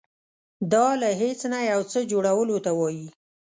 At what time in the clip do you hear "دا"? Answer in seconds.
0.73-0.85